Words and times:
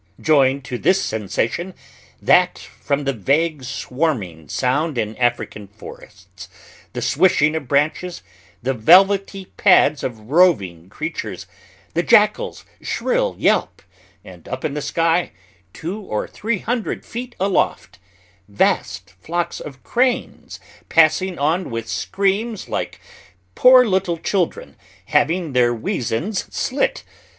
Join 0.19 0.63
to 0.63 0.79
this 0.79 0.99
sensation 0.99 1.75
that 2.19 2.57
from 2.57 3.03
the 3.03 3.13
vague 3.13 3.63
swarming 3.63 4.49
sound 4.49 4.97
in 4.97 5.15
African 5.17 5.67
forests, 5.67 6.49
the 6.93 7.03
swishing 7.03 7.55
of 7.55 7.67
branches, 7.67 8.23
the 8.63 8.73
velvety 8.73 9.45
pads 9.57 10.03
of 10.03 10.31
roving 10.31 10.89
creatures, 10.89 11.45
the 11.93 12.01
jackal's 12.01 12.65
shrill 12.81 13.35
yelp, 13.37 13.83
and 14.25 14.47
up 14.47 14.65
in 14.65 14.73
the 14.73 14.81
sky, 14.81 15.33
two 15.71 15.99
or 16.01 16.27
three 16.27 16.57
hundred 16.57 17.05
feet 17.05 17.35
aloft, 17.39 17.99
vast 18.47 19.11
flocks 19.21 19.59
of 19.59 19.83
cranes 19.83 20.59
passing 20.89 21.37
on 21.37 21.69
with 21.69 21.87
screams 21.87 22.67
like 22.67 22.99
poor 23.53 23.85
little 23.85 24.17
children 24.17 24.77
having 25.05 25.53
their 25.53 25.71
weasands 25.75 26.51
slit. 26.51 27.03